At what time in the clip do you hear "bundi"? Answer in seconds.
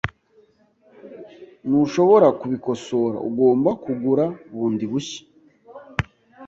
4.53-4.85